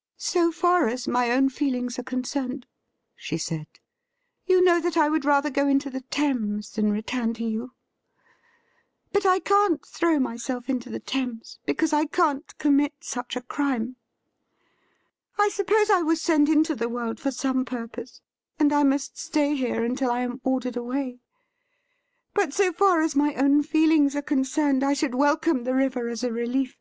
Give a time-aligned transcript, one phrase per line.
[0.32, 2.64] 'So far as my own feelings are concerned,'
[3.14, 3.66] she said,'
[4.46, 7.72] you know that I would rather go into the Thames than return to you.
[9.12, 13.96] But I can't throw myself into the Thames, because I can't commit such a crime.
[15.38, 18.22] I suppose I was sent into the world for some purpose,
[18.58, 21.20] and I must stay here until I am ordered away.
[22.32, 26.24] But so far as my own feelings are concerned, I should welcome the river as
[26.24, 26.78] a relief.'